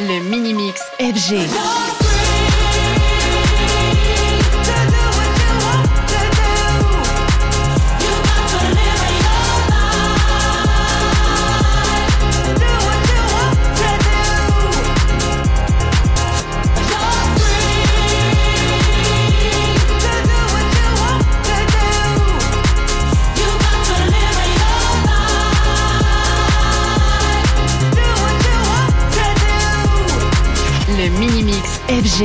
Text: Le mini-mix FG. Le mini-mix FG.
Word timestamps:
Le 0.00 0.20
mini-mix 0.20 0.82
FG. 0.98 2.03
Le 31.04 31.10
mini-mix 31.10 31.80
FG. 31.86 32.24